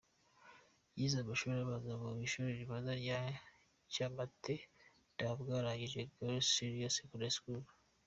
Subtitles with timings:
[0.97, 3.19] Yize amashuri abanza mu ishuri ribanza rya
[3.91, 4.55] Kyamate
[5.17, 7.63] na Bweranyangi Girls’ Senior Secondary School.